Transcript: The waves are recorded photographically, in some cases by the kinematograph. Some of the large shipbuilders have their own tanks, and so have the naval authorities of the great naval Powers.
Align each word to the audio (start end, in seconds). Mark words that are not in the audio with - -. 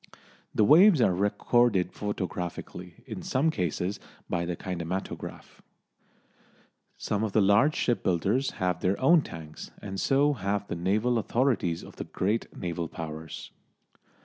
The 0.55 0.63
waves 0.65 0.99
are 0.99 1.13
recorded 1.13 1.93
photographically, 1.93 3.03
in 3.05 3.21
some 3.21 3.51
cases 3.51 3.99
by 4.27 4.45
the 4.45 4.55
kinematograph. 4.55 5.61
Some 6.97 7.23
of 7.23 7.33
the 7.33 7.39
large 7.41 7.75
shipbuilders 7.75 8.49
have 8.53 8.79
their 8.79 8.99
own 8.99 9.21
tanks, 9.21 9.69
and 9.79 9.99
so 9.99 10.33
have 10.33 10.65
the 10.67 10.75
naval 10.75 11.19
authorities 11.19 11.83
of 11.83 11.97
the 11.97 12.05
great 12.05 12.47
naval 12.57 12.87
Powers. 12.87 13.51